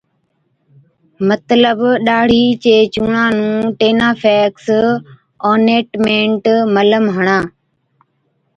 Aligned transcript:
مطلب، 1.29 1.77
ڏاڙهِي 2.05 2.45
چي 2.63 2.75
چُونڻان 2.93 3.31
نُون 3.39 3.61
ٽِينافيڪس 3.79 4.67
Tineafax 4.73 5.43
Ointment 5.49 6.45
ملم 6.75 7.05
هڻا 7.15 7.39